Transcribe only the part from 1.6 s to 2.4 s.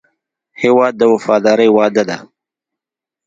وعده ده.